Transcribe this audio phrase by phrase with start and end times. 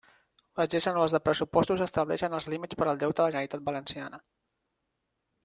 [0.59, 4.23] Les lleis anuals de pressupostos estableixen els límits per al deute de la Generalitat Valenciana.